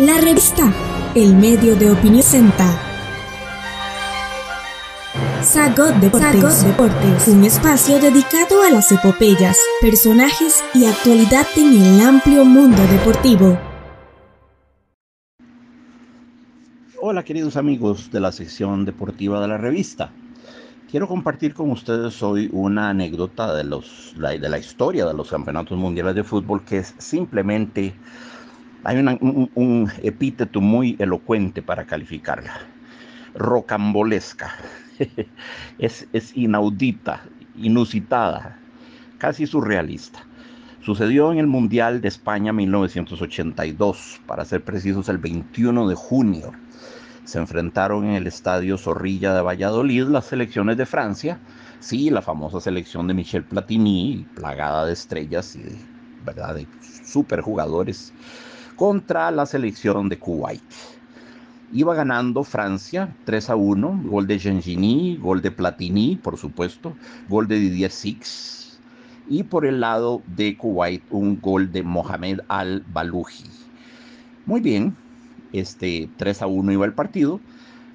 La 0.00 0.18
revista 0.18 0.72
El 1.14 1.36
Medio 1.36 1.76
de 1.76 1.90
Opinión 1.90 2.22
Senta. 2.22 2.64
Sagot 5.42 5.94
Deportes, 5.96 6.64
Deportes, 6.64 7.28
un 7.28 7.44
espacio 7.44 8.00
dedicado 8.00 8.62
a 8.62 8.70
las 8.70 8.90
epopeyas, 8.92 9.58
personajes 9.82 10.64
y 10.72 10.86
actualidad 10.86 11.46
en 11.54 11.82
el 11.82 12.00
amplio 12.00 12.46
mundo 12.46 12.80
deportivo. 12.86 13.58
Hola 17.02 17.22
queridos 17.22 17.58
amigos 17.58 18.10
de 18.10 18.20
la 18.20 18.32
sección 18.32 18.86
deportiva 18.86 19.38
de 19.42 19.48
la 19.48 19.58
revista. 19.58 20.12
Quiero 20.90 21.08
compartir 21.08 21.52
con 21.52 21.70
ustedes 21.70 22.22
hoy 22.22 22.48
una 22.54 22.88
anécdota 22.88 23.54
de, 23.54 23.64
los, 23.64 24.14
de 24.16 24.48
la 24.48 24.58
historia 24.58 25.04
de 25.04 25.12
los 25.12 25.28
campeonatos 25.28 25.76
mundiales 25.76 26.14
de 26.14 26.24
fútbol 26.24 26.64
que 26.64 26.78
es 26.78 26.94
simplemente 26.96 27.94
hay 28.84 28.98
un, 28.98 29.90
epíteto 30.02 30.60
muy 30.60 30.96
elocuente 30.98 31.62
para 31.62 31.86
calificarla. 31.86 32.52
Rocambolesca. 33.34 34.52
es, 35.78 36.08
es 36.12 36.36
inaudita, 36.36 37.22
inusitada, 37.56 38.58
casi 39.18 39.46
surrealista. 39.46 40.20
Sucedió 40.82 41.30
en 41.30 41.38
el 41.38 41.46
Mundial 41.46 42.00
de 42.00 42.08
España 42.08 42.52
1982, 42.52 44.22
para 44.26 44.46
ser 44.46 44.64
precisos 44.64 45.08
el 45.10 45.18
21 45.18 45.88
de 45.88 45.94
junio. 45.94 46.52
Se 47.24 47.38
enfrentaron 47.38 48.06
en 48.06 48.12
el 48.12 48.26
Estadio 48.26 48.78
Zorrilla 48.78 49.34
de 49.34 49.42
Valladolid 49.42 50.04
las 50.04 50.24
selecciones 50.24 50.78
de 50.78 50.86
Francia, 50.86 51.38
sí, 51.80 52.08
la 52.08 52.22
famosa 52.22 52.60
selección 52.60 53.06
de 53.06 53.14
Michel 53.14 53.44
Platini, 53.44 54.26
plagada 54.34 54.86
de 54.86 54.94
estrellas 54.94 55.54
y 55.54 55.62
de, 55.62 55.76
¿verdad? 56.24 56.54
de 56.54 56.66
superjugadores 57.04 58.14
contra 58.80 59.30
la 59.30 59.44
selección 59.44 60.08
de 60.08 60.18
Kuwait. 60.18 60.62
Iba 61.70 61.94
ganando 61.94 62.44
Francia 62.44 63.14
3 63.26 63.50
a 63.50 63.54
1, 63.54 64.04
gol 64.06 64.26
de 64.26 64.38
Gengini, 64.38 65.18
gol 65.18 65.42
de 65.42 65.50
Platini, 65.50 66.16
por 66.16 66.38
supuesto, 66.38 66.94
gol 67.28 67.46
de 67.46 67.58
Didier 67.58 67.90
Six, 67.90 68.80
y 69.28 69.42
por 69.42 69.66
el 69.66 69.80
lado 69.80 70.22
de 70.28 70.56
Kuwait 70.56 71.02
un 71.10 71.38
gol 71.42 71.70
de 71.70 71.82
Mohamed 71.82 72.40
Al-Baluji. 72.48 73.44
Muy 74.46 74.62
bien, 74.62 74.96
este 75.52 76.08
3 76.16 76.40
a 76.40 76.46
1 76.46 76.72
iba 76.72 76.86
el 76.86 76.94
partido, 76.94 77.38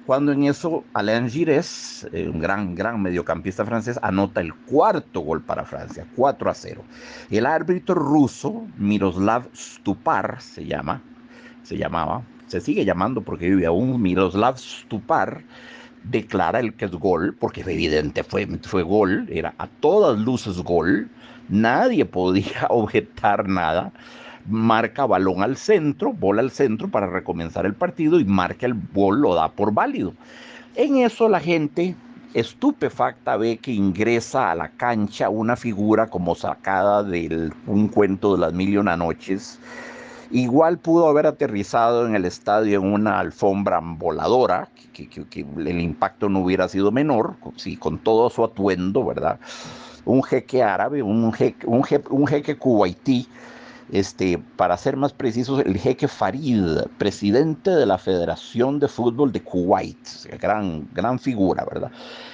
cuando 0.06 0.30
en 0.30 0.44
eso 0.44 0.84
Alain 0.94 1.28
Gires, 1.28 2.08
eh, 2.12 2.28
un 2.28 2.38
gran, 2.38 2.76
gran 2.76 3.02
mediocampista 3.02 3.64
francés, 3.64 3.98
anota 4.02 4.40
el 4.40 4.54
cuarto 4.54 5.20
gol 5.20 5.42
para 5.42 5.64
Francia, 5.64 6.06
4 6.14 6.50
a 6.50 6.54
0. 6.54 6.84
El 7.28 7.44
árbitro 7.44 7.96
ruso, 7.96 8.66
Miroslav 8.78 9.48
Stupar, 9.52 10.40
se 10.40 10.64
llama, 10.64 11.02
se 11.64 11.76
llamaba, 11.76 12.22
se 12.46 12.60
sigue 12.60 12.84
llamando 12.84 13.20
porque 13.20 13.50
vive 13.50 13.66
aún, 13.66 14.00
Miroslav 14.00 14.56
Stupar, 14.58 15.42
declara 16.04 16.60
el 16.60 16.74
que 16.74 16.84
es 16.84 16.92
gol, 16.92 17.34
porque 17.38 17.62
es 17.62 17.66
evidente 17.66 18.22
fue, 18.22 18.46
fue 18.62 18.84
gol, 18.84 19.26
era 19.28 19.54
a 19.58 19.66
todas 19.66 20.16
luces 20.20 20.58
gol, 20.58 21.10
nadie 21.48 22.04
podía 22.04 22.66
objetar 22.70 23.48
nada 23.48 23.92
marca 24.48 25.06
balón 25.06 25.42
al 25.42 25.56
centro, 25.56 26.12
bola 26.12 26.42
al 26.42 26.50
centro 26.50 26.88
para 26.88 27.06
recomenzar 27.06 27.66
el 27.66 27.74
partido 27.74 28.20
y 28.20 28.24
marca 28.24 28.66
el 28.66 28.74
gol, 28.92 29.20
lo 29.20 29.34
da 29.34 29.48
por 29.48 29.72
válido. 29.72 30.14
En 30.74 30.96
eso 30.98 31.28
la 31.28 31.40
gente 31.40 31.94
estupefacta 32.34 33.38
ve 33.38 33.56
que 33.56 33.72
ingresa 33.72 34.50
a 34.50 34.54
la 34.54 34.68
cancha 34.68 35.30
una 35.30 35.56
figura 35.56 36.08
como 36.08 36.34
sacada 36.34 37.02
de 37.02 37.50
un 37.66 37.88
cuento 37.88 38.34
de 38.34 38.40
las 38.40 38.52
mil 38.52 38.68
y 38.68 38.76
una 38.76 38.96
noches. 38.96 39.58
Igual 40.30 40.78
pudo 40.78 41.08
haber 41.08 41.26
aterrizado 41.26 42.06
en 42.06 42.14
el 42.14 42.24
estadio 42.24 42.80
en 42.80 42.92
una 42.92 43.20
alfombra 43.20 43.80
voladora, 43.82 44.68
que, 44.92 45.08
el 45.56 45.80
impacto 45.80 46.28
no 46.28 46.40
hubiera 46.40 46.68
sido 46.68 46.90
menor, 46.92 47.36
sí, 47.56 47.76
con 47.76 47.98
todo 47.98 48.28
su 48.28 48.44
atuendo, 48.44 49.04
¿verdad? 49.04 49.38
Un 50.04 50.22
jeque 50.22 50.62
árabe, 50.62 51.02
un 51.02 51.32
jeque, 51.32 51.66
un 51.66 51.84
jeque, 51.84 52.08
un 52.10 52.26
jeque 52.26 52.56
cubaití, 52.56 53.28
este, 53.92 54.38
para 54.56 54.76
ser 54.76 54.96
más 54.96 55.12
precisos, 55.12 55.60
el 55.60 55.78
jeque 55.78 56.08
Farid, 56.08 56.78
presidente 56.98 57.70
de 57.70 57.86
la 57.86 57.98
Federación 57.98 58.78
de 58.80 58.88
Fútbol 58.88 59.32
de 59.32 59.42
Kuwait, 59.42 59.98
gran, 60.40 60.88
gran 60.92 61.18
figura, 61.18 61.64
¿verdad? 61.64 61.90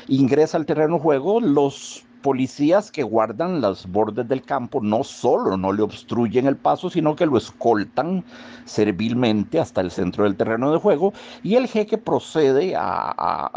Ingresa 0.08 0.56
al 0.56 0.66
terreno 0.66 0.96
de 0.96 1.02
juego, 1.02 1.40
los 1.40 2.04
policías 2.22 2.90
que 2.90 3.02
guardan 3.02 3.60
los 3.60 3.86
bordes 3.86 4.28
del 4.28 4.42
campo 4.42 4.80
no 4.80 5.02
solo 5.02 5.56
no 5.56 5.72
le 5.72 5.82
obstruyen 5.82 6.46
el 6.46 6.56
paso, 6.56 6.88
sino 6.88 7.16
que 7.16 7.26
lo 7.26 7.36
escoltan 7.36 8.24
servilmente 8.64 9.58
hasta 9.58 9.80
el 9.80 9.90
centro 9.90 10.24
del 10.24 10.36
terreno 10.36 10.72
de 10.72 10.78
juego 10.78 11.12
y 11.42 11.56
el 11.56 11.66
jeque 11.66 11.98
procede 11.98 12.74
a, 12.76 13.50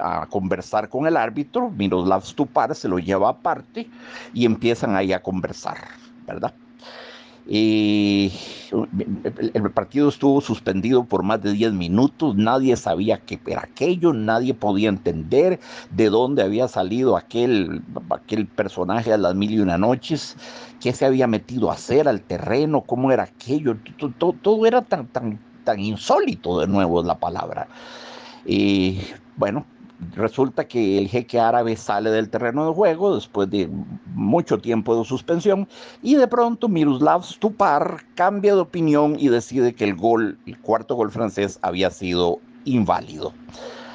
a 0.00 0.26
conversar 0.30 0.88
con 0.88 1.06
el 1.06 1.16
árbitro, 1.16 1.70
Miroslav 1.70 2.24
Stupar 2.24 2.74
se 2.74 2.88
lo 2.88 2.98
lleva 2.98 3.28
aparte 3.28 3.88
y 4.32 4.46
empiezan 4.46 4.96
ahí 4.96 5.12
a 5.12 5.22
conversar, 5.22 5.76
¿verdad? 6.26 6.54
Y 7.46 8.32
el 9.54 9.70
partido 9.72 10.08
estuvo 10.08 10.40
suspendido 10.40 11.04
por 11.04 11.24
más 11.24 11.42
de 11.42 11.52
10 11.52 11.72
minutos, 11.72 12.36
nadie 12.36 12.76
sabía 12.76 13.18
qué 13.18 13.40
era 13.46 13.62
aquello, 13.62 14.12
nadie 14.12 14.54
podía 14.54 14.88
entender 14.88 15.58
de 15.90 16.08
dónde 16.08 16.42
había 16.42 16.68
salido 16.68 17.16
aquel, 17.16 17.82
aquel 18.10 18.46
personaje 18.46 19.10
de 19.10 19.18
las 19.18 19.34
mil 19.34 19.50
y 19.50 19.58
una 19.58 19.76
noches, 19.76 20.36
qué 20.80 20.92
se 20.92 21.04
había 21.04 21.26
metido 21.26 21.70
a 21.70 21.74
hacer 21.74 22.06
al 22.06 22.22
terreno, 22.22 22.82
cómo 22.82 23.10
era 23.10 23.24
aquello, 23.24 23.76
todo, 24.18 24.34
todo 24.34 24.64
era 24.64 24.82
tan, 24.82 25.08
tan, 25.08 25.40
tan 25.64 25.80
insólito 25.80 26.60
de 26.60 26.68
nuevo 26.68 27.02
la 27.02 27.18
palabra. 27.18 27.66
Y 28.46 29.00
bueno, 29.36 29.66
resulta 30.14 30.66
que 30.66 30.98
el 30.98 31.08
jeque 31.08 31.38
árabe 31.38 31.76
sale 31.76 32.10
del 32.10 32.28
terreno 32.28 32.66
de 32.66 32.74
juego 32.74 33.14
después 33.14 33.48
de 33.50 33.68
mucho 34.14 34.58
tiempo 34.58 34.98
de 34.98 35.04
suspensión 35.04 35.68
y 36.02 36.16
de 36.16 36.26
pronto 36.26 36.68
Miroslav 36.68 37.24
Stupar 37.24 38.02
cambia 38.14 38.54
de 38.54 38.60
opinión 38.60 39.16
y 39.18 39.28
decide 39.28 39.74
que 39.74 39.84
el 39.84 39.94
gol, 39.94 40.38
el 40.46 40.58
cuarto 40.58 40.94
gol 40.94 41.10
francés 41.10 41.58
había 41.62 41.90
sido 41.90 42.40
inválido, 42.64 43.32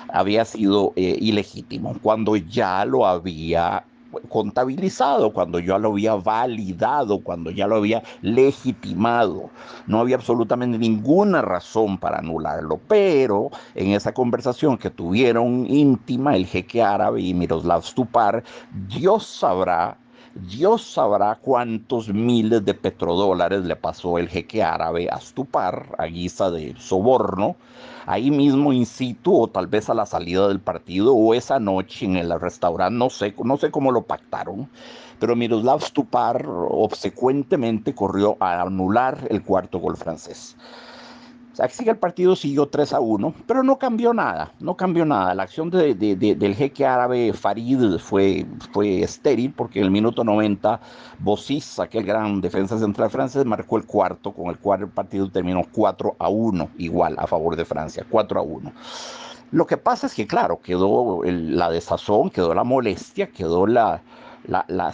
había 0.09 0.45
sido 0.45 0.93
eh, 0.95 1.17
ilegítimo, 1.19 1.95
cuando 2.01 2.35
ya 2.35 2.85
lo 2.85 3.05
había 3.05 3.83
contabilizado, 4.29 5.31
cuando 5.31 5.59
ya 5.59 5.77
lo 5.77 5.89
había 5.91 6.15
validado, 6.15 7.19
cuando 7.19 7.51
ya 7.51 7.67
lo 7.67 7.77
había 7.77 8.03
legitimado. 8.21 9.49
No 9.87 9.99
había 9.99 10.15
absolutamente 10.15 10.77
ninguna 10.77 11.41
razón 11.41 11.97
para 11.97 12.19
anularlo, 12.19 12.79
pero 12.87 13.49
en 13.75 13.91
esa 13.91 14.13
conversación 14.13 14.77
que 14.77 14.89
tuvieron 14.89 15.65
íntima 15.67 16.35
el 16.35 16.45
jeque 16.45 16.81
árabe 16.81 17.21
y 17.21 17.33
Miroslav 17.33 17.83
Stupar, 17.83 18.43
Dios 18.87 19.25
sabrá 19.25 19.97
Dios 20.35 20.83
sabrá 20.83 21.35
cuántos 21.41 22.09
miles 22.09 22.63
de 22.63 22.73
petrodólares 22.73 23.63
le 23.63 23.75
pasó 23.75 24.17
el 24.17 24.29
jeque 24.29 24.61
árabe 24.61 25.07
a 25.09 25.19
Stupar 25.19 25.95
a 25.97 26.05
guisa 26.05 26.51
de 26.51 26.75
soborno, 26.77 27.55
ahí 28.05 28.29
mismo 28.29 28.71
in 28.73 28.85
situ 28.85 29.43
o 29.43 29.47
tal 29.47 29.67
vez 29.67 29.89
a 29.89 29.93
la 29.93 30.05
salida 30.05 30.47
del 30.47 30.59
partido 30.59 31.15
o 31.15 31.33
esa 31.33 31.59
noche 31.59 32.05
en 32.05 32.17
el 32.17 32.39
restaurante, 32.39 32.97
no 32.97 33.09
sé, 33.09 33.33
no 33.43 33.57
sé 33.57 33.71
cómo 33.71 33.91
lo 33.91 34.03
pactaron, 34.03 34.69
pero 35.19 35.35
Miroslav 35.35 35.81
Stupar 35.81 36.45
obsecuentemente 36.47 37.95
corrió 37.95 38.37
a 38.39 38.61
anular 38.61 39.27
el 39.29 39.43
cuarto 39.43 39.79
gol 39.79 39.97
francés. 39.97 40.55
Así 41.59 41.83
que 41.83 41.89
el 41.89 41.97
partido 41.97 42.35
siguió 42.35 42.67
3 42.67 42.93
a 42.93 42.99
1, 42.99 43.33
pero 43.47 43.63
no 43.63 43.77
cambió 43.77 44.13
nada, 44.13 44.51
no 44.59 44.75
cambió 44.75 45.05
nada. 45.05 45.33
La 45.33 45.43
acción 45.43 45.69
de, 45.69 45.95
del 45.95 46.55
jeque 46.55 46.85
árabe 46.85 47.33
Farid 47.33 47.97
fue, 47.97 48.45
fue 48.71 49.01
estéril 49.01 49.53
porque 49.53 49.79
en 49.79 49.85
el 49.85 49.91
minuto 49.91 50.23
90 50.23 50.79
Bossis, 51.19 51.79
aquel 51.79 52.05
gran 52.05 52.41
defensa 52.41 52.77
central 52.77 53.09
francés, 53.09 53.45
marcó 53.45 53.77
el 53.77 53.85
cuarto, 53.85 54.31
con 54.31 54.47
el 54.47 54.57
cual 54.57 54.81
el 54.81 54.89
partido 54.89 55.29
terminó 55.29 55.63
4 55.71 56.15
a 56.19 56.29
1, 56.29 56.69
igual 56.77 57.15
a 57.17 57.27
favor 57.27 57.55
de 57.55 57.65
Francia, 57.65 58.05
4 58.09 58.39
a 58.39 58.43
1. 58.43 58.71
Lo 59.51 59.65
que 59.65 59.77
pasa 59.77 60.07
es 60.07 60.13
que, 60.13 60.27
claro, 60.27 60.59
quedó 60.61 61.21
la 61.23 61.69
desazón, 61.69 62.29
quedó 62.29 62.53
la 62.53 62.65
molestia, 62.65 63.27
quedó 63.27 63.65
la, 63.65 64.01
la, 64.45 64.65
la, 64.67 64.93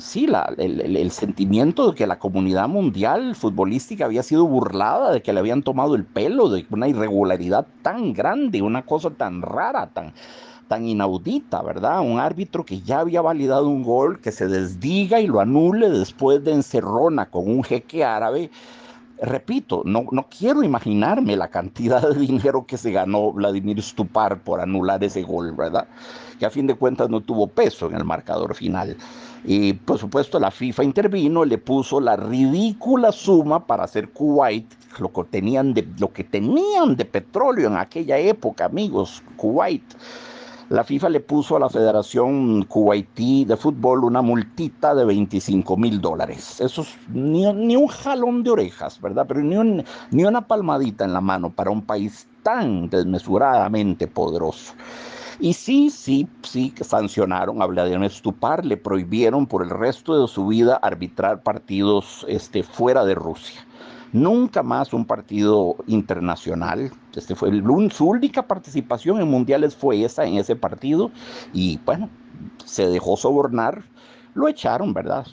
sí, 0.00 0.26
la, 0.26 0.52
el, 0.58 0.96
el, 0.96 1.10
sentimiento 1.10 1.90
de 1.90 1.94
que 1.94 2.06
la 2.06 2.18
comunidad 2.18 2.68
mundial 2.68 3.34
futbolística 3.34 4.04
había 4.04 4.22
sido 4.22 4.46
burlada, 4.46 5.12
de 5.12 5.22
que 5.22 5.32
le 5.32 5.40
habían 5.40 5.62
tomado 5.62 5.94
el 5.94 6.04
pelo, 6.04 6.48
de 6.48 6.66
una 6.70 6.88
irregularidad 6.88 7.66
tan 7.82 8.12
grande, 8.12 8.62
una 8.62 8.82
cosa 8.82 9.10
tan 9.10 9.42
rara, 9.42 9.88
tan, 9.88 10.12
tan 10.68 10.86
inaudita, 10.86 11.62
¿verdad? 11.62 12.00
Un 12.00 12.18
árbitro 12.18 12.64
que 12.64 12.80
ya 12.80 13.00
había 13.00 13.22
validado 13.22 13.68
un 13.68 13.82
gol, 13.82 14.20
que 14.20 14.32
se 14.32 14.46
desdiga 14.46 15.20
y 15.20 15.26
lo 15.26 15.40
anule 15.40 15.88
después 15.90 16.42
de 16.44 16.52
encerrona 16.52 17.26
con 17.26 17.48
un 17.48 17.62
jeque 17.62 18.04
árabe 18.04 18.50
repito, 19.20 19.82
no, 19.84 20.04
no 20.10 20.26
quiero 20.28 20.62
imaginarme 20.62 21.36
la 21.36 21.48
cantidad 21.48 22.08
de 22.08 22.18
dinero 22.18 22.66
que 22.66 22.76
se 22.76 22.92
ganó 22.92 23.32
Vladimir 23.32 23.82
Stupar 23.82 24.40
por 24.40 24.60
anular 24.60 25.02
ese 25.02 25.22
gol, 25.22 25.52
¿verdad? 25.52 25.86
Que 26.38 26.46
a 26.46 26.50
fin 26.50 26.66
de 26.66 26.74
cuentas 26.74 27.08
no 27.08 27.20
tuvo 27.20 27.46
peso 27.46 27.86
en 27.86 27.96
el 27.96 28.04
marcador 28.04 28.54
final. 28.54 28.96
Y 29.44 29.74
por 29.74 29.98
supuesto 29.98 30.40
la 30.40 30.50
FIFA 30.50 30.84
intervino, 30.84 31.44
le 31.44 31.58
puso 31.58 32.00
la 32.00 32.16
ridícula 32.16 33.12
suma 33.12 33.64
para 33.64 33.84
hacer 33.84 34.10
Kuwait 34.10 34.66
lo 34.98 35.12
que 35.12 35.24
tenían 35.24 35.74
de, 35.74 35.86
lo 35.98 36.12
que 36.12 36.24
tenían 36.24 36.96
de 36.96 37.04
petróleo 37.04 37.68
en 37.68 37.76
aquella 37.76 38.18
época, 38.18 38.64
amigos, 38.64 39.22
Kuwait 39.36 39.82
la 40.68 40.82
FIFA 40.82 41.10
le 41.10 41.20
puso 41.20 41.56
a 41.56 41.60
la 41.60 41.68
Federación 41.68 42.64
Kuwaití 42.64 43.44
de 43.44 43.56
Fútbol 43.56 44.04
una 44.04 44.20
multita 44.20 44.94
de 44.94 45.04
25 45.04 45.76
mil 45.76 46.00
dólares. 46.00 46.60
Eso 46.60 46.82
es 46.82 46.88
ni, 47.08 47.46
un 47.76 47.86
jalón 47.86 48.42
de 48.42 48.50
orejas, 48.50 49.00
¿verdad? 49.00 49.26
Pero 49.28 49.42
ni, 49.42 49.84
ni 50.10 50.24
una 50.24 50.46
palmadita 50.46 51.04
en 51.04 51.12
la 51.12 51.20
mano 51.20 51.52
para 51.52 51.70
un 51.70 51.82
país 51.82 52.26
tan 52.42 52.90
desmesuradamente 52.90 54.08
poderoso. 54.08 54.74
Y 55.38 55.52
sí, 55.52 55.90
sí, 55.90 56.28
sí 56.42 56.74
sancionaron 56.80 57.60
a 57.62 57.66
Vladimir 57.66 58.10
Stupar, 58.10 58.64
le 58.64 58.76
prohibieron 58.76 59.46
por 59.46 59.62
el 59.62 59.70
resto 59.70 60.20
de 60.20 60.26
su 60.26 60.46
vida 60.46 60.76
arbitrar 60.76 61.42
partidos 61.42 62.24
este, 62.28 62.62
fuera 62.62 63.04
de 63.04 63.14
Rusia. 63.14 63.66
Nunca 64.16 64.62
más 64.62 64.94
un 64.94 65.04
partido 65.04 65.76
internacional. 65.86 66.90
Este 67.14 67.34
fue 67.34 67.50
su 67.90 68.06
única 68.06 68.46
participación 68.46 69.20
en 69.20 69.28
mundiales 69.28 69.76
fue 69.76 70.02
esa 70.02 70.24
en 70.24 70.38
ese 70.38 70.56
partido 70.56 71.10
y 71.52 71.78
bueno, 71.84 72.08
se 72.64 72.88
dejó 72.88 73.18
sobornar. 73.18 73.84
Lo 74.32 74.48
echaron, 74.48 74.94
¿verdad? 74.94 75.26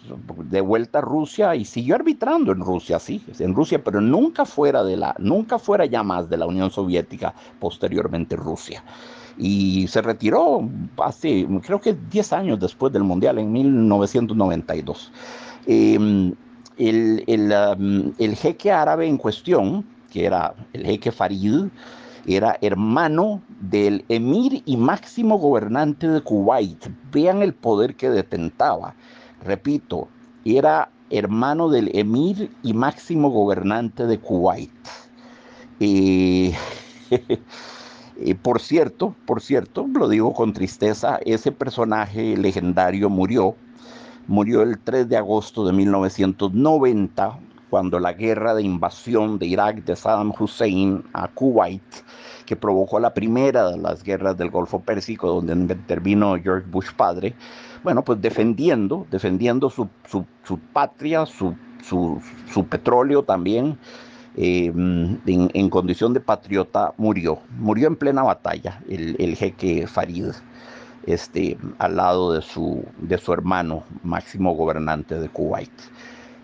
De 0.49 0.59
vuelta 0.59 0.97
a 0.99 1.01
Rusia 1.01 1.55
y 1.55 1.63
siguió 1.63 1.95
arbitrando 1.95 2.51
en 2.51 2.59
Rusia, 2.59 2.99
sí, 2.99 3.23
en 3.39 3.55
Rusia, 3.55 3.81
pero 3.81 4.01
nunca 4.01 4.43
fuera 4.43 4.83
de 4.83 4.97
la, 4.97 5.15
nunca 5.17 5.59
fuera 5.59 5.85
ya 5.85 6.03
más 6.03 6.29
de 6.29 6.35
la 6.35 6.45
Unión 6.45 6.69
Soviética, 6.69 7.33
posteriormente 7.61 8.35
Rusia 8.35 8.83
y 9.37 9.87
se 9.87 10.01
retiró 10.01 10.69
hace, 10.97 11.47
creo 11.65 11.81
que 11.81 11.93
10 11.93 12.33
años 12.33 12.59
después 12.59 12.93
del 12.93 13.03
Mundial, 13.03 13.39
en 13.39 13.51
1992. 13.51 15.11
Um, 16.79 18.13
el, 18.17 18.35
jeque 18.35 18.71
árabe 18.71 19.05
en 19.05 19.17
cuestión, 19.17 19.85
que 20.11 20.25
era 20.25 20.55
el 20.73 20.85
jeque 20.85 21.11
Farid, 21.11 21.65
era 22.25 22.57
hermano 22.61 23.41
del 23.59 24.05
emir 24.09 24.63
y 24.65 24.77
máximo 24.77 25.37
gobernante 25.37 26.07
de 26.07 26.21
Kuwait. 26.21 26.89
Vean 27.11 27.41
el 27.41 27.53
poder 27.53 27.95
que 27.95 28.09
detentaba. 28.09 28.95
Repito, 29.43 30.07
era 30.45 30.89
hermano 31.09 31.69
del 31.69 31.91
emir 31.95 32.49
y 32.63 32.73
máximo 32.73 33.29
gobernante 33.29 34.07
de 34.07 34.19
Kuwait. 34.19 34.71
Eh, 35.79 36.55
por 38.41 38.61
cierto, 38.61 39.15
por 39.25 39.41
cierto, 39.41 39.85
lo 39.93 40.07
digo 40.07 40.33
con 40.33 40.53
tristeza, 40.53 41.19
ese 41.25 41.51
personaje 41.51 42.35
legendario 42.37 43.09
murió 43.09 43.55
Murió 44.27 44.61
el 44.61 44.79
3 44.79 45.09
de 45.09 45.17
agosto 45.17 45.65
de 45.65 45.73
1990, 45.73 47.39
cuando 47.69 47.99
la 47.99 48.13
guerra 48.13 48.53
de 48.55 48.63
invasión 48.63 49.37
de 49.37 49.47
Irak 49.47 49.83
de 49.83 49.95
Saddam 49.95 50.31
Hussein 50.37 51.03
a 51.11 51.27
Kuwait, 51.27 51.83
que 52.45 52.55
provocó 52.55 52.99
la 52.99 53.13
primera 53.13 53.69
de 53.69 53.77
las 53.77 54.01
guerras 54.01 54.37
del 54.37 54.49
Golfo 54.49 54.79
Pérsico, 54.79 55.27
donde 55.27 55.73
intervino 55.73 56.37
George 56.41 56.67
Bush 56.69 56.91
padre, 56.95 57.35
bueno, 57.83 58.03
pues 58.03 58.21
defendiendo, 58.21 59.05
defendiendo 59.11 59.69
su, 59.69 59.89
patria, 60.71 61.25
su, 61.25 61.55
petróleo 62.69 63.23
también, 63.23 63.77
eh, 64.37 64.71
en, 64.73 65.69
condición 65.69 66.13
de 66.13 66.21
patriota, 66.21 66.93
murió. 66.97 67.39
Murió 67.57 67.87
en 67.87 67.97
plena 67.97 68.23
batalla 68.23 68.81
el, 68.87 69.17
el 69.19 69.35
jeque 69.35 69.85
Farid 69.85 70.27
este, 71.05 71.57
al 71.79 71.95
lado 71.95 72.33
de 72.33 72.41
su, 72.41 72.85
de 72.99 73.17
su 73.17 73.33
hermano, 73.33 73.83
máximo 74.03 74.55
gobernante 74.55 75.19
de 75.19 75.29
Kuwait. 75.29 75.71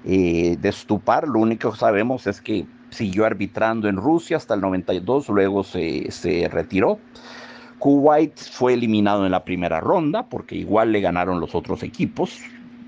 Eh, 0.05 0.57
de 0.59 0.71
Stupar, 0.71 1.27
lo 1.27 1.39
único 1.39 1.71
que 1.71 1.77
sabemos 1.77 2.25
es 2.27 2.41
que 2.41 2.65
siguió 2.89 3.25
arbitrando 3.25 3.87
en 3.87 3.97
Rusia 3.97 4.37
hasta 4.37 4.53
el 4.53 4.61
92, 4.61 5.29
luego 5.29 5.63
se, 5.63 6.09
se 6.11 6.47
retiró. 6.47 6.99
Kuwait 7.79 8.37
fue 8.37 8.73
eliminado 8.73 9.25
en 9.25 9.31
la 9.31 9.43
primera 9.43 9.79
ronda 9.79 10.23
porque 10.27 10.55
igual 10.55 10.91
le 10.91 11.01
ganaron 11.01 11.39
los 11.39 11.55
otros 11.55 11.83
equipos, 11.83 12.39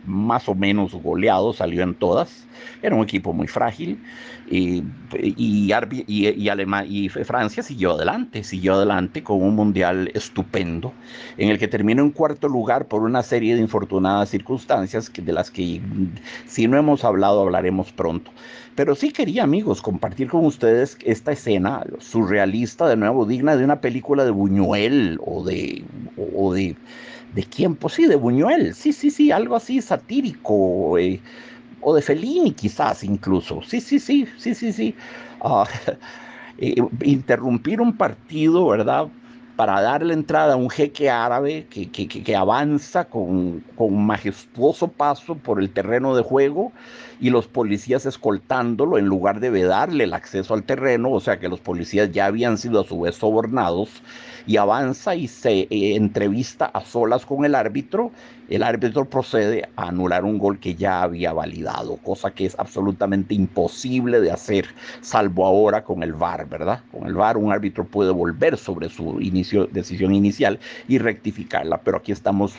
más 0.05 0.47
o 0.49 0.55
menos 0.55 0.93
goleado, 0.93 1.53
salió 1.53 1.83
en 1.83 1.95
todas. 1.95 2.45
Era 2.81 2.95
un 2.95 3.03
equipo 3.03 3.33
muy 3.33 3.47
frágil 3.47 4.01
y, 4.49 4.83
y, 5.17 5.73
y, 6.07 7.09
Francia 7.09 7.63
siguió 7.63 7.93
adelante, 7.93 8.43
siguió 8.43 8.75
adelante 8.75 9.23
con 9.23 9.41
un 9.41 9.55
mundial 9.55 10.11
estupendo 10.13 10.93
en 11.37 11.49
el 11.49 11.57
que 11.57 11.67
terminó 11.67 12.03
en 12.03 12.11
cuarto 12.11 12.47
lugar 12.47 12.87
por 12.87 13.03
una 13.03 13.23
serie 13.23 13.55
de 13.55 13.61
infortunadas 13.61 14.29
circunstancias 14.29 15.11
de 15.15 15.33
las 15.33 15.49
que 15.49 15.81
si 16.47 16.67
no 16.67 16.77
hemos 16.77 17.03
hablado 17.03 17.41
hablaremos 17.41 17.91
pronto. 17.91 18.31
Pero 18.75 18.95
sí 18.95 19.11
quería, 19.11 19.43
amigos, 19.43 19.81
compartir 19.81 20.29
con 20.29 20.45
ustedes 20.45 20.97
esta 21.03 21.33
escena 21.33 21.83
surrealista, 21.99 22.87
de 22.87 22.95
nuevo, 22.95 23.25
digna 23.25 23.55
de 23.55 23.65
una 23.65 23.81
película 23.81 24.23
de 24.23 24.31
Buñuel 24.31 25.19
o 25.25 25.43
de, 25.43 25.83
o 26.35 26.53
de 26.53 26.75
¿De 27.31 27.43
quién? 27.45 27.75
Pues 27.77 27.93
sí, 27.93 28.07
de 28.07 28.15
Buñuel. 28.15 28.75
Sí, 28.75 28.91
sí, 28.93 29.09
sí, 29.09 29.31
algo 29.31 29.55
así 29.55 29.81
satírico. 29.81 30.97
Eh, 30.97 31.23
o 31.79 31.95
de 31.95 32.01
Fellini 32.01 32.53
quizás 32.53 33.03
incluso. 33.03 33.61
Sí, 33.63 33.81
sí, 33.81 33.99
sí, 33.99 34.27
sí, 34.37 34.55
sí, 34.55 34.73
sí. 34.73 34.95
Eh, 36.57 36.75
interrumpir 37.03 37.81
un 37.81 37.97
partido, 37.97 38.67
¿verdad? 38.67 39.07
Para 39.55 39.81
darle 39.81 40.13
entrada 40.13 40.53
a 40.53 40.57
un 40.57 40.69
jeque 40.69 41.09
árabe 41.09 41.67
que, 41.69 41.89
que, 41.91 42.07
que 42.07 42.35
avanza 42.35 43.09
con, 43.09 43.61
con 43.75 44.05
majestuoso 44.05 44.91
paso 44.91 45.39
por 45.39 45.59
el 45.61 45.73
terreno 45.73 46.15
de 46.15 46.23
juego 46.23 46.73
y 47.21 47.29
los 47.29 47.47
policías 47.47 48.05
escoltándolo 48.05 48.97
en 48.97 49.05
lugar 49.05 49.39
de 49.39 49.51
vedarle 49.51 50.03
el 50.03 50.13
acceso 50.13 50.53
al 50.53 50.63
terreno, 50.63 51.11
o 51.11 51.19
sea 51.21 51.39
que 51.39 51.47
los 51.47 51.61
policías 51.61 52.11
ya 52.11 52.25
habían 52.25 52.57
sido 52.57 52.81
a 52.81 52.83
su 52.83 52.99
vez 52.99 53.15
sobornados, 53.15 54.01
y 54.45 54.57
avanza 54.57 55.15
y 55.15 55.27
se 55.27 55.67
eh, 55.69 55.95
entrevista 55.95 56.65
a 56.65 56.81
solas 56.81 57.25
con 57.25 57.45
el 57.45 57.55
árbitro, 57.55 58.11
el 58.49 58.63
árbitro 58.63 59.05
procede 59.05 59.69
a 59.75 59.87
anular 59.87 60.25
un 60.25 60.37
gol 60.37 60.59
que 60.59 60.75
ya 60.75 61.03
había 61.03 61.31
validado, 61.31 61.97
cosa 61.97 62.31
que 62.31 62.45
es 62.45 62.57
absolutamente 62.59 63.33
imposible 63.33 64.19
de 64.19 64.31
hacer, 64.31 64.65
salvo 65.01 65.45
ahora 65.45 65.83
con 65.83 66.03
el 66.03 66.13
VAR, 66.13 66.47
¿verdad? 66.49 66.81
Con 66.91 67.07
el 67.07 67.13
VAR 67.13 67.37
un 67.37 67.51
árbitro 67.51 67.85
puede 67.85 68.11
volver 68.11 68.57
sobre 68.57 68.89
su 68.89 69.19
decisión 69.71 70.13
inicial 70.13 70.59
y 70.87 70.97
rectificarla, 70.97 71.77
pero 71.77 71.97
aquí 71.97 72.11
estamos 72.11 72.55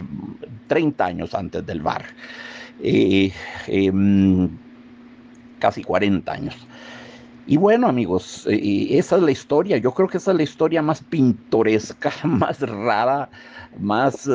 30 0.68 1.04
años 1.04 1.34
antes 1.34 1.66
del 1.66 1.82
VAR. 1.82 2.04
Eh, 2.80 3.32
em, 3.68 4.48
casi 5.58 5.82
40 5.82 6.32
años. 6.32 6.56
Y 7.44 7.56
bueno, 7.56 7.88
amigos, 7.88 8.46
eh, 8.48 8.86
esa 8.98 9.16
es 9.16 9.22
la 9.22 9.30
historia. 9.32 9.76
Yo 9.76 9.92
creo 9.92 10.08
que 10.08 10.18
esa 10.18 10.30
es 10.30 10.36
la 10.36 10.42
historia 10.44 10.80
más 10.80 11.02
pintoresca, 11.02 12.12
más 12.24 12.60
rara, 12.60 13.30
más 13.80 14.28
eh, 14.28 14.32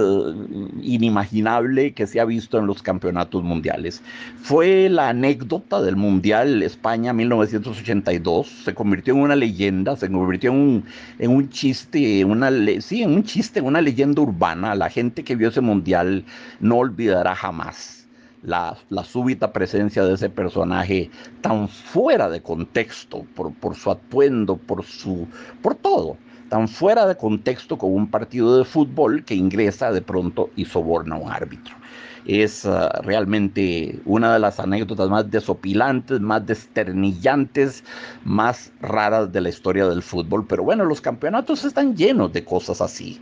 inimaginable 0.81 1.93
que 1.93 2.05
se 2.05 2.19
ha 2.19 2.25
visto 2.25 2.57
en 2.59 2.67
los 2.67 2.83
campeonatos 2.83 3.43
mundiales. 3.43 4.01
Fue 4.41 4.89
la 4.89 5.09
anécdota 5.09 5.81
del 5.81 5.95
Mundial 5.95 6.61
España 6.63 7.13
1982. 7.13 8.47
Se 8.65 8.73
convirtió 8.73 9.13
en 9.13 9.21
una 9.21 9.37
leyenda, 9.37 9.95
se 9.95 10.11
convirtió 10.11 10.51
en 10.51 10.57
un, 10.57 10.85
en 11.19 11.31
un 11.31 11.49
chiste, 11.49 12.25
una, 12.25 12.51
sí, 12.81 13.03
en 13.03 13.11
un 13.13 13.23
chiste, 13.23 13.61
una 13.61 13.79
leyenda 13.81 14.21
urbana. 14.21 14.75
La 14.75 14.89
gente 14.89 15.23
que 15.23 15.35
vio 15.35 15.47
ese 15.47 15.61
Mundial 15.61 16.25
no 16.59 16.77
olvidará 16.77 17.35
jamás 17.35 18.06
la, 18.43 18.77
súbita 19.03 19.51
presencia 19.51 20.03
de 20.03 20.13
ese 20.13 20.29
personaje 20.29 21.09
tan 21.41 21.67
fuera 21.67 22.29
de 22.29 22.41
contexto, 22.41 23.25
por, 23.35 23.75
su 23.75 23.91
atuendo, 23.91 24.57
por, 24.57 24.83
su, 24.83 25.27
por 25.61 25.75
todo, 25.75 26.17
tan 26.49 26.67
fuera 26.67 27.05
de 27.07 27.15
contexto 27.15 27.77
con 27.77 27.93
un 27.93 28.09
partido 28.09 28.57
de 28.57 28.65
fútbol 28.65 29.23
que 29.23 29.35
ingresa 29.35 29.91
de 29.91 30.01
pronto 30.01 30.49
y 30.55 30.65
soborna 30.65 31.15
a 31.15 31.19
un 31.19 31.31
árbitro. 31.31 31.75
Es 32.25 32.65
ah, 32.65 32.99
realmente 33.03 33.99
una 34.03 34.33
de 34.33 34.39
las 34.39 34.59
anécdotas 34.59 35.09
más 35.09 35.31
desopilantes, 35.31 36.19
más 36.19 36.45
desternillantes, 36.45 37.85
más 38.25 38.71
raras 38.81 39.31
de 39.31 39.39
la 39.39 39.49
historia 39.49 39.87
del 39.87 40.03
fútbol. 40.03 40.45
Pero 40.45 40.63
bueno, 40.63 40.83
los 40.83 40.99
campeonatos 40.99 41.63
están 41.63 41.95
llenos 41.95 42.33
de 42.33 42.43
cosas 42.43 42.81
así, 42.81 43.21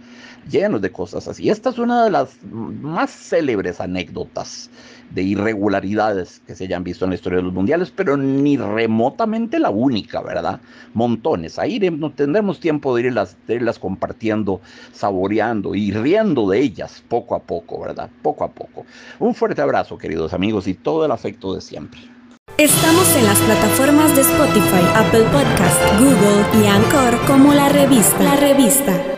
llenos 0.49 0.81
de 0.81 0.91
cosas 0.91 1.27
así. 1.27 1.49
Esta 1.49 1.69
es 1.69 1.77
una 1.77 2.03
de 2.03 2.11
las 2.11 2.29
más 2.43 3.11
célebres 3.11 3.81
anécdotas 3.81 4.69
de 5.11 5.23
irregularidades 5.23 6.41
que 6.45 6.55
se 6.55 6.65
hayan 6.65 6.83
visto 6.83 7.05
en 7.05 7.11
la 7.11 7.15
historia 7.15 7.37
de 7.37 7.43
los 7.43 7.53
mundiales, 7.53 7.91
pero 7.95 8.17
ni 8.17 8.57
remotamente 8.57 9.59
la 9.59 9.69
única, 9.69 10.21
¿verdad? 10.21 10.59
Montones. 10.93 11.59
Ahí 11.59 11.79
no 11.79 12.11
tendremos 12.11 12.59
tiempo 12.59 12.95
de 12.95 13.03
irlas, 13.03 13.37
de 13.47 13.55
irlas 13.55 13.79
compartiendo, 13.79 14.61
saboreando 14.91 15.75
y 15.75 15.91
riendo 15.91 16.49
de 16.49 16.59
ellas 16.59 17.03
poco 17.07 17.35
a 17.35 17.39
poco, 17.39 17.81
¿verdad? 17.81 18.09
Poco 18.21 18.43
a 18.43 18.49
poco. 18.49 18.85
Un 19.19 19.35
fuerte 19.35 19.61
abrazo, 19.61 19.97
queridos 19.97 20.33
amigos, 20.33 20.67
y 20.67 20.73
todo 20.73 21.05
el 21.05 21.11
afecto 21.11 21.53
de 21.53 21.61
siempre. 21.61 22.01
Estamos 22.57 23.15
en 23.17 23.25
las 23.25 23.37
plataformas 23.39 24.15
de 24.15 24.21
Spotify, 24.21 24.85
Apple 24.95 25.25
Podcast, 25.25 25.81
Google 25.99 26.63
y 26.63 26.67
Anchor 26.67 27.19
como 27.27 27.53
la 27.53 27.67
revista. 27.67 28.23
La 28.23 28.35
revista. 28.37 29.15